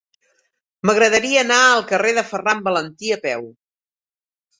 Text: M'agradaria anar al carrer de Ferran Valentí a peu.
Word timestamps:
M'agradaria 0.89 1.43
anar 1.45 1.57
al 1.65 1.85
carrer 1.91 2.13
de 2.19 2.23
Ferran 2.31 2.63
Valentí 2.69 3.13
a 3.17 3.19
peu. 3.27 3.45